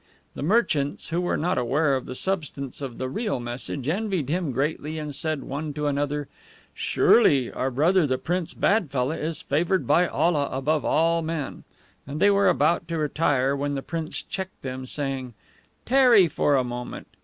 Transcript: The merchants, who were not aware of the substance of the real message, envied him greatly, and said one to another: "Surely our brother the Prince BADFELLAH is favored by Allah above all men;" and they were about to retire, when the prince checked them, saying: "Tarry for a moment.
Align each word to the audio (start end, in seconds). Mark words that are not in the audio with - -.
The 0.33 0.41
merchants, 0.41 1.09
who 1.09 1.21
were 1.21 1.37
not 1.37 1.59
aware 1.59 1.95
of 1.95 2.07
the 2.07 2.15
substance 2.15 2.81
of 2.81 2.97
the 2.97 3.07
real 3.07 3.39
message, 3.39 3.87
envied 3.87 4.29
him 4.29 4.51
greatly, 4.51 4.97
and 4.97 5.13
said 5.13 5.43
one 5.43 5.73
to 5.75 5.85
another: 5.85 6.27
"Surely 6.73 7.51
our 7.51 7.69
brother 7.69 8.07
the 8.07 8.17
Prince 8.17 8.55
BADFELLAH 8.55 9.17
is 9.17 9.43
favored 9.43 9.85
by 9.85 10.07
Allah 10.07 10.49
above 10.51 10.83
all 10.83 11.21
men;" 11.21 11.65
and 12.07 12.19
they 12.19 12.31
were 12.31 12.49
about 12.49 12.87
to 12.87 12.97
retire, 12.97 13.55
when 13.55 13.75
the 13.75 13.83
prince 13.83 14.23
checked 14.23 14.63
them, 14.63 14.87
saying: 14.87 15.35
"Tarry 15.85 16.27
for 16.27 16.55
a 16.55 16.63
moment. 16.63 17.05